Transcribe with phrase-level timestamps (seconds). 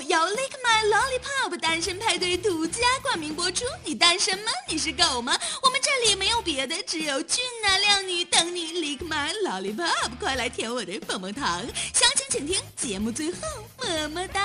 [0.00, 3.66] 目由 Lick My Lollipop 单身派对独家冠名播出。
[3.84, 4.50] 你单身吗？
[4.66, 5.38] 你是狗吗？
[5.62, 11.60] 我们这里没有别的，只有俊男靓女等你 Lick My Lollipop，快来舔我的棒棒糖！
[11.92, 13.38] 详情请听节目最后，
[13.78, 14.40] 么么哒。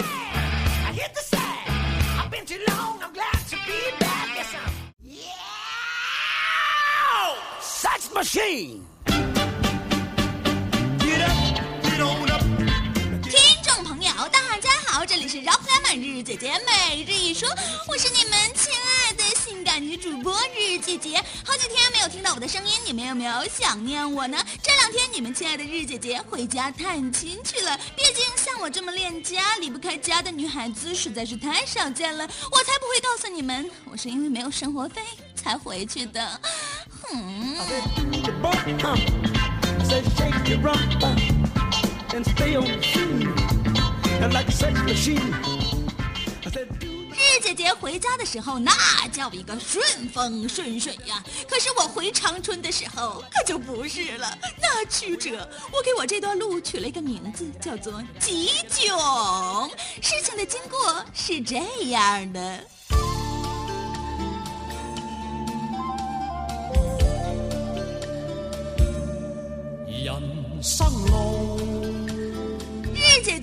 [0.00, 1.14] I hit
[15.10, 17.48] 这里是饶河满日日姐姐每日一说，
[17.88, 21.16] 我是你们亲爱的性感女主播日日姐姐。
[21.44, 24.38] 好几天没有听到我的声音，你们有没有想念我呢？
[24.62, 32.24] 这两天你们亲爱的日姐姐回家探亲去了，毕竟像我这么恋家、离不开家的女孩子实在是太少见了。
[32.52, 35.02] 我才不会告诉你们，我是因为没有生活费
[35.34, 36.40] 才回去的。
[37.10, 37.56] 嗯。
[44.20, 44.28] 日
[47.42, 48.70] 姐姐回家的时候，那
[49.10, 49.82] 叫一个顺
[50.12, 51.24] 风顺水呀。
[51.48, 54.28] 可是我回长春的时候，可就不是了，
[54.60, 55.48] 那曲折。
[55.72, 59.70] 我给我这段路取了一个名字，叫做“急囧”。
[60.02, 61.56] 事情的经过是这
[61.88, 62.62] 样的。
[69.88, 70.12] 人
[70.62, 71.29] 生路。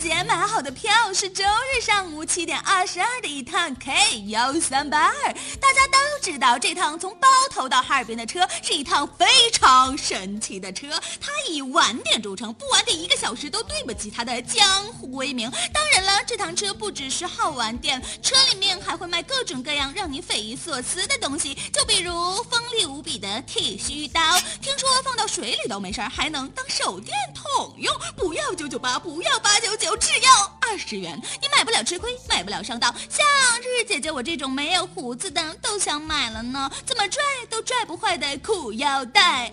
[0.08, 5.34] 姐买好的票是周日上午七点二十二的一趟 K 幺三八二。
[5.60, 10.90] 大家都知道，这趟从包头到哈尔滨的车是一趟非常神奇的车。
[11.20, 15.52] 它以晚点著称，不晚点一个小时都对不起它的江湖威名。
[15.74, 24.22] 当然了，这趟车不只是好晚点，车里面还会卖各种各样让你匪夷所思的东西，就比如锋利无比的剃须刀，
[24.62, 27.94] 听说放到水里都没事，还能当手电筒用。
[28.16, 29.68] 不要九九八，不要八九。
[29.78, 32.94] 九只要二十元，你买不了吃亏，买不了上当。
[33.10, 33.26] 像
[33.62, 39.52] 日日姐姐我这种没有胡子的都想买了呢，怎么拽都拽不坏的裤腰带。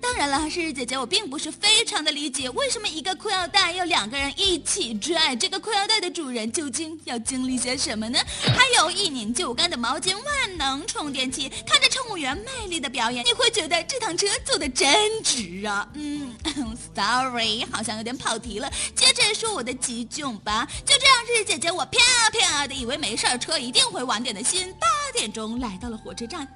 [0.00, 5.34] 当然了，日日姐姐我并不是非常的理解，为什么一个裤腰带要两个人一起拽？
[5.36, 8.18] 这个裤腰带的主人究竟要经历些什么呢？
[8.42, 15.88] 还有一拧就干的毛巾万能充电器，看着乘务员卖力的表演，你会觉得这趟车坐的真值啊。
[15.94, 16.34] 嗯，
[16.94, 18.70] sorry，好像有点跑题了。
[18.94, 19.54] 接着说。
[19.54, 20.53] 我的急救吧，
[20.84, 22.00] 就这样，日姐姐我飘
[22.32, 26.46] 飘的以为没事，车一定会晚点的心，八点钟来到了火车站。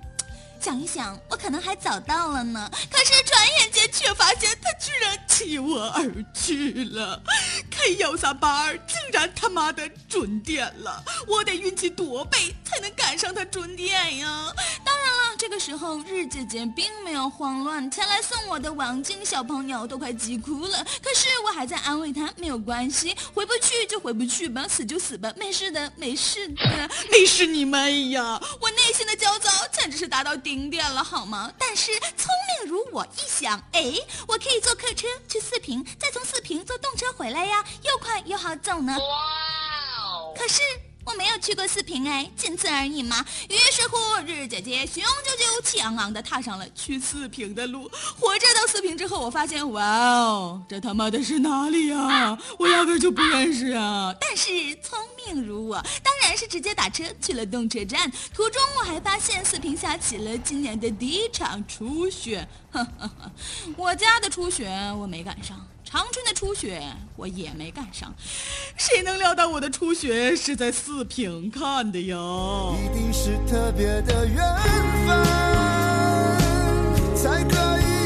[0.61, 2.71] 想一想，我可能还早到了呢。
[2.91, 7.23] 可是转眼间却发现他居然弃我而去了。
[7.71, 14.53] K 幺三八二竟然他妈的准点了，我得运气多背才能赶上他准点呀！
[14.85, 20.85] 当然了，这个时候日姐姐并没有慌乱，前来送我的王静小朋友都快急哭了。
[21.03, 28.41] 可是我还在安慰他，没有关系，回不去就回不去吧，死就死吧，没事的，没事的，没事你妹呀！
[28.61, 31.53] 我内心的焦躁简直是达到顶点了，好吗？
[31.59, 32.33] 但是聪
[32.63, 33.93] 明如我一想，哎，
[34.27, 37.63] 我可以坐客车去四平，再从四平坐动车回来呀。
[37.83, 40.63] 又快又好走呢，哇可是
[41.09, 43.25] 我没有去过四平哎，仅此而已嘛。
[43.49, 43.97] 于是乎，
[44.27, 47.91] 日姐姐雄赳赳气昂昂地踏上了去四平的路。
[48.21, 52.39] 火车到四平之后，我发现，哇哦，这他妈的是哪里呀？
[52.59, 54.15] 我压根就不认识啊！
[54.21, 54.51] 但是
[54.83, 58.11] 聪明如我，当然是直接打车去了动车站。
[58.35, 62.47] 途中我还发现四平下起了今年的第一场初雪，
[63.79, 65.67] 我家的初雪我没赶上。
[65.91, 66.83] 长春的初雪
[67.17, 68.15] 我也没赶上，
[68.77, 72.15] 谁能料到我的初雪是在四平看的呀？
[72.77, 74.37] 一定是特别的缘
[75.07, 75.25] 分，
[77.17, 77.98] 才可以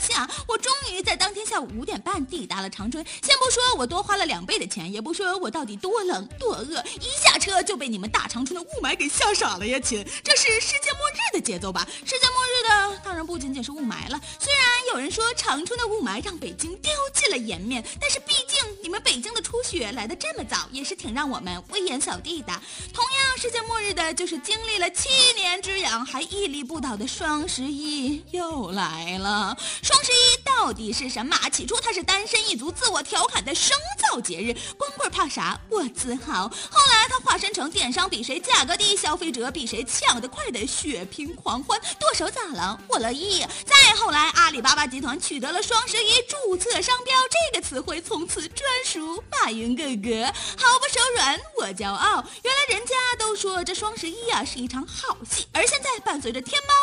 [0.00, 0.56] 下，我
[0.94, 3.02] 于在当天下午五点半抵达了长春。
[3.22, 10.04] 先不说我多花了两倍的钱，也不说我到底多冷多饿，一下车就被你们大长春的雾霾给吓傻了呀，亲！
[10.22, 11.88] 这是世界末日的节奏吧？
[12.04, 14.20] 世界末日的当然不仅仅是雾霾了。
[14.38, 18.90] 虽然有人说长春的雾霾让北京丢尽了颜面，但是毕竟你。
[18.90, 22.48] 们北京的初雪来的这么早，也是挺让我们威严扫地的。
[22.92, 29.56] 同样世界末日的，就是经历了七年之痒还屹立不倒的双十一又来了。
[29.80, 30.39] 双十一
[30.70, 31.36] 到底是什么？
[31.50, 35.60] 起初它是单身一族自我调侃的生造节日，光棍怕啥？
[35.68, 36.46] 我自豪。
[36.48, 41.76] 后来它化身成电商比谁价格低，消费者比谁抢得快的血拼狂欢。
[41.98, 42.80] 剁手咋了？
[42.86, 43.44] 我乐意。
[43.66, 50.24] 再后来，阿里巴巴集团取得了双十一注册商标这个词汇，从此专属马云哥哥。
[50.56, 52.24] 毫不手软，我骄傲。
[52.44, 56.74] 原来人家都说这双十一啊是一场好戏，而现在伴随着天猫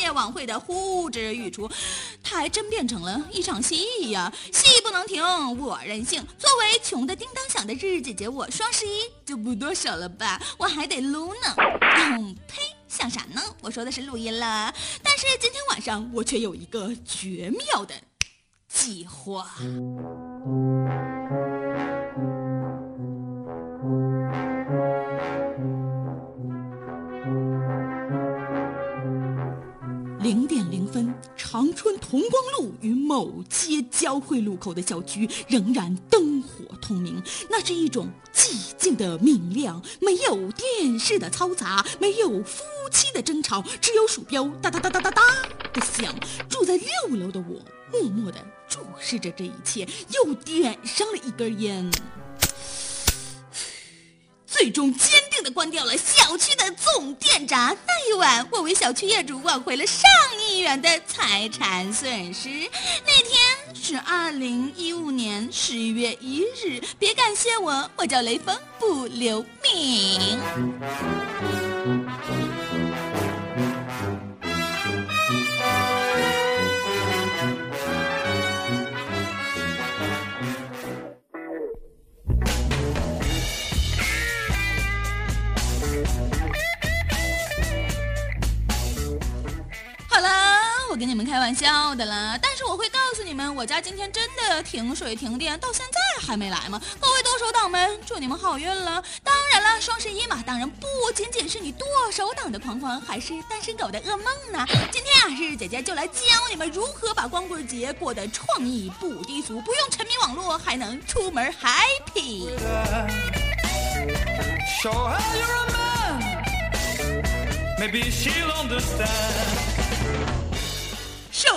[0.00, 1.70] 夜晚会的呼之欲出，
[2.22, 4.32] 它还真变成了一场戏呀！
[4.52, 5.22] 戏不能停，
[5.58, 6.26] 我任性。
[6.38, 10.40] 作为穷的叮当响的日日姐姐，我双十一就不剁手了吧？
[10.56, 11.54] 我还得撸呢。
[11.96, 13.42] 嗯，呸，想啥呢？
[13.60, 14.74] 我说的是录音了。
[15.02, 17.94] 但是今天晚上我却有一个绝妙的
[18.68, 19.46] 计划。
[32.80, 37.22] 与某街交汇路口的小区仍然灯火通明。
[37.48, 45.22] 那是一种寂静的明亮，没有电视的嘈杂，没有夫妻的争吵，只有鼠标哒哒哒哒哒哒
[45.72, 46.14] 的响。
[46.48, 47.60] 住在六楼的我，
[47.92, 51.90] 默默的注视着这一切，又点上了一根烟。
[54.60, 57.74] 最终坚定的关掉了小区的总电闸。
[57.86, 60.02] 那一晚，我为小区业主挽回了上
[60.38, 62.50] 亿元的财产损失。
[63.06, 63.40] 那天
[63.72, 66.78] 是二零一五年十一月一日。
[66.98, 70.38] 别感谢我，我叫雷锋，不留名。
[91.60, 96.80] 笑的啦，但是我会告诉你们，我家今天真的停水停电，到现在还没来吗？
[96.98, 99.04] 各位剁手党们，祝你们好运了！
[99.22, 104.66] 当然了，双十一嘛，当然不仅仅是你剁手党的狂欢，还是单身狗的噩梦呢。
[104.90, 112.48] 今天啊，日日姐姐就来教你们如何把光棍节过得创意不低俗，不用沉迷网络，还能出门 happy。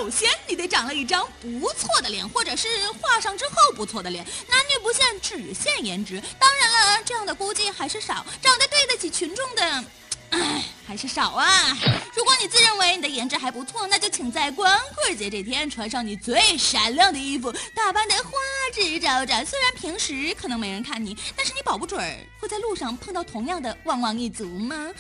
[0.04, 2.68] 首先，你得长了一张不错的脸，或者是
[3.00, 6.22] 画上之后不错的脸，男女不限，只限颜值。
[6.38, 9.84] 当然了，这样的估计还是少，长得对得起群众的。
[10.32, 11.78] 唉，还是少啊！
[12.16, 18.32] 如果你自认为你的颜值还不错，那就请在光棍节这天穿上你最闪亮的衣服，打扮得花
[18.74, 19.46] 枝招展。
[19.46, 22.00] 虽然平时可能没人看你，但是你保不准
[22.40, 24.92] 会在路上碰到同样的旺旺一族吗？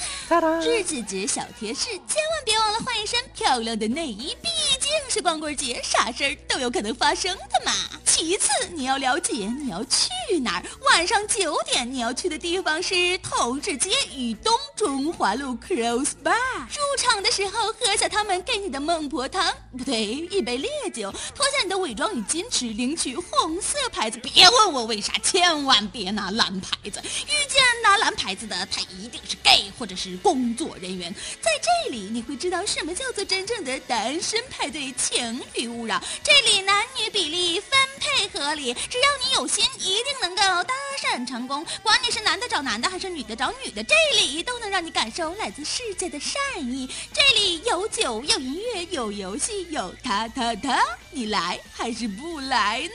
[0.64, 7.72] 日子节小贴士，千万别忘了换一身漂亮的内衣，毕竟是光棍节，啥事儿都有可能发生的嘛。
[8.06, 10.10] 其次，你要了解你要去
[10.42, 10.64] 哪儿。
[10.92, 16.34] 晚上九点你要去的地方是同志街与东中华路 Cross Bar。
[16.34, 21.12] 入场的时候喝下他们给你的孟婆汤，不对，一杯烈酒。
[21.36, 24.18] 脱下你的伪装与矜持，领取红色牌子。
[24.20, 27.00] 别问我为啥，千万别拿蓝牌子。
[27.04, 31.14] 遇见拿蓝牌子的，他一定是 gay 或者是工作人员。
[31.42, 36.02] 在这里你会知道什么叫做真正的单身派对，情侣勿扰。
[36.24, 37.70] 这里男女比例分。
[38.00, 41.66] 配合理，只要你有心，一定能够当讪成功。
[41.82, 46.90] 管你是男的找男的，还是女的找女的，这里都能让你感受来自世界的善意。
[47.12, 52.94] 这里有酒，有音乐，有游戏，有他他他，你来还是不来呢？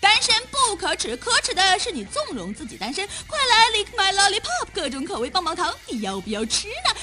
[0.00, 3.08] 单身不可耻，可耻的是你纵容自己单身。
[3.26, 6.93] 快来 lick my lollipop，各种口味棒棒糖，你要不要吃呢？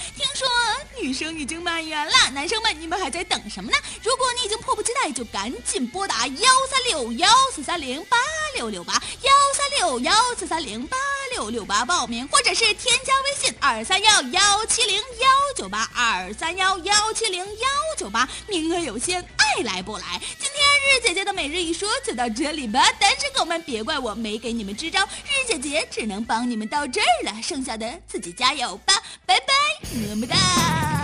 [1.01, 3.77] 女生已经满员了，男生们你们还在等什么呢？
[4.03, 8.17] 如果你已经迫不及待，就赶紧拨打幺三六幺四三零八
[8.53, 10.97] 六六八幺三六幺四三零八
[11.31, 17.67] 六六八报名，或者是添加微信二三幺幺七零幺九八二三幺幺七零幺
[17.97, 20.21] 九八，名额有限，爱来不来。
[20.39, 20.50] 今
[20.91, 23.61] 日姐姐的每日一说就到这里吧，单身狗们。
[23.61, 28.93] 别怪我没给你们支招，日姐姐只能帮你们到这儿了，剩下的自己加油吧，
[29.25, 29.53] 拜拜，
[30.09, 31.00] 么么哒。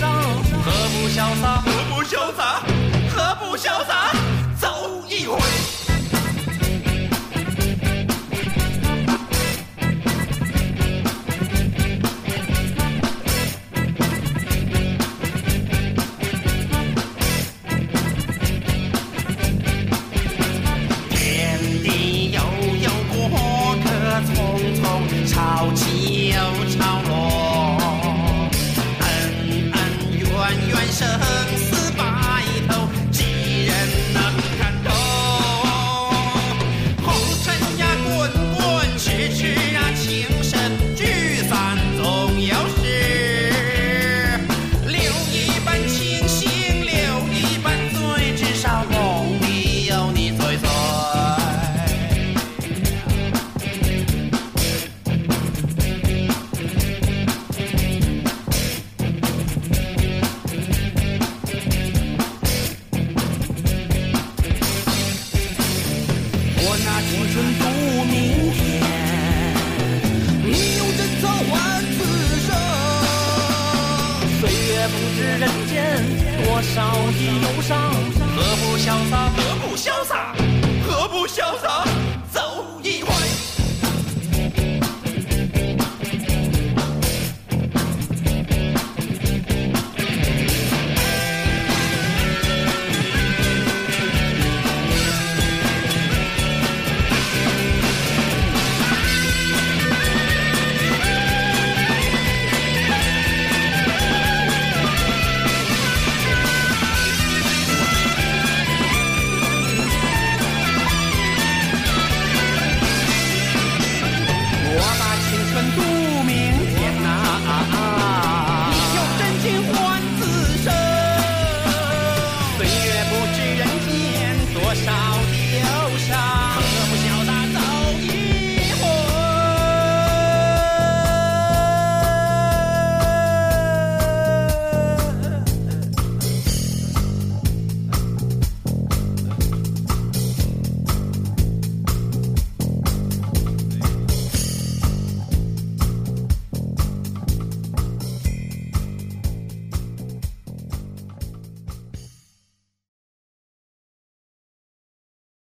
[0.00, 0.08] 何
[0.90, 1.62] 不潇洒。
[1.64, 2.43] 何不潇洒。